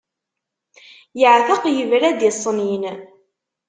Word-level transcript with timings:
Yeɛteq 1.19 1.63
yebra-d 1.77 2.21
i 2.29 2.31
ṣṣnin. 2.35 2.83